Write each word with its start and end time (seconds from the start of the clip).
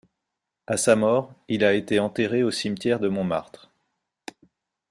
À 0.65 0.77
sa 0.77 0.95
mort, 0.95 1.31
il 1.47 1.63
a 1.63 1.75
été 1.75 1.99
enterré 1.99 2.41
au 2.41 2.49
cimetière 2.49 2.99
de 2.99 3.07
Montmartre. 3.07 3.71